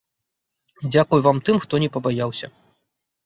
[0.85, 2.47] І дзякуй вам, тым, хто не пабаяўся!